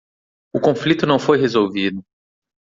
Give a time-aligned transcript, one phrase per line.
[0.51, 2.03] O conflito não foi resolvido.